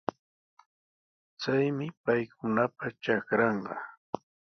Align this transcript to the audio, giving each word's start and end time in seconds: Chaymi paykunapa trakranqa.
Chaymi 1.41 1.87
paykunapa 2.03 2.85
trakranqa. 3.01 3.75